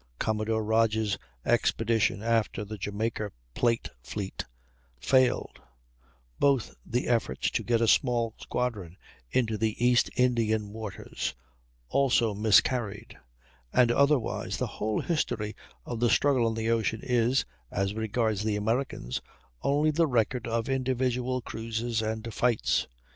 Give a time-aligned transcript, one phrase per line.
[0.17, 4.45] Commodore Rodgers' expedition after the Jamaica Plate fleet
[4.99, 5.61] failed;
[6.39, 8.97] both the efforts to get a small squadron
[9.29, 11.35] into the East Indian waters
[11.87, 13.15] also miscarried;
[13.71, 18.55] and otherwise the whole history of the struggle on the ocean is, as regards the
[18.55, 19.21] Americans,
[19.61, 22.87] only the record of individual cruises and fights.